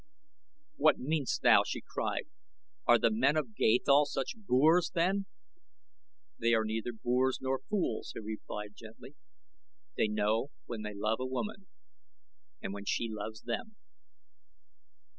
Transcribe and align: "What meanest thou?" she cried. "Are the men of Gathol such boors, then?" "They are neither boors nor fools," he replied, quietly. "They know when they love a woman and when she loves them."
"What 0.77 0.97
meanest 0.97 1.43
thou?" 1.43 1.61
she 1.63 1.79
cried. 1.79 2.23
"Are 2.87 2.97
the 2.97 3.11
men 3.11 3.37
of 3.37 3.53
Gathol 3.53 4.07
such 4.07 4.33
boors, 4.35 4.89
then?" 4.95 5.27
"They 6.39 6.55
are 6.55 6.63
neither 6.65 6.91
boors 6.91 7.37
nor 7.39 7.59
fools," 7.69 8.09
he 8.15 8.19
replied, 8.19 8.73
quietly. 8.79 9.13
"They 9.97 10.07
know 10.07 10.49
when 10.65 10.81
they 10.81 10.95
love 10.95 11.19
a 11.19 11.25
woman 11.27 11.67
and 12.63 12.73
when 12.73 12.85
she 12.85 13.09
loves 13.11 13.43
them." 13.43 13.75